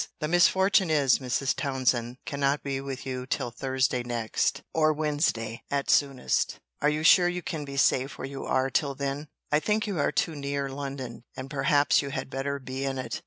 The 0.19 0.27
misfortune 0.27 0.89
is, 0.89 1.19
Mrs. 1.19 1.55
Townsend 1.55 2.17
cannot 2.25 2.63
be 2.63 2.81
with 2.81 3.05
you 3.05 3.27
till 3.27 3.51
Thursday 3.51 4.01
next, 4.01 4.63
or 4.73 4.91
Wednesday, 4.93 5.61
at 5.69 5.91
soonest: 5.91 6.59
Are 6.81 6.89
you 6.89 7.03
sure 7.03 7.27
you 7.27 7.43
can 7.43 7.65
be 7.65 7.77
safe 7.77 8.17
where 8.17 8.27
you 8.27 8.43
are 8.43 8.71
till 8.71 8.95
then? 8.95 9.27
I 9.51 9.59
think 9.59 9.85
you 9.85 9.99
are 9.99 10.11
too 10.11 10.33
near 10.33 10.69
London; 10.69 11.25
and 11.37 11.51
perhaps 11.51 12.01
you 12.01 12.09
had 12.09 12.31
better 12.31 12.57
be 12.57 12.83
in 12.83 12.97
it. 12.97 13.19